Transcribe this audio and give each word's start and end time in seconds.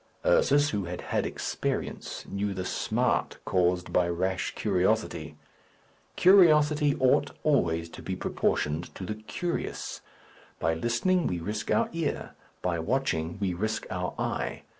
Ursus, 0.25 0.71
who 0.71 0.85
had 0.85 1.01
had 1.01 1.27
experience, 1.27 2.25
knew 2.27 2.55
the 2.55 2.65
smart 2.65 3.37
caused 3.45 3.93
by 3.93 4.09
rash 4.09 4.55
curiosity. 4.55 5.35
Curiosity 6.15 6.95
ought 6.95 7.29
always 7.43 7.87
to 7.89 8.01
be 8.01 8.15
proportioned 8.15 8.95
to 8.95 9.05
the 9.05 9.13
curious. 9.13 10.01
By 10.59 10.73
listening, 10.73 11.27
we 11.27 11.39
risk 11.39 11.69
our 11.69 11.87
ear; 11.93 12.31
by 12.63 12.79
watching, 12.79 13.37
we 13.39 13.53
risk 13.53 13.85
our 13.91 14.15
eye. 14.17 14.63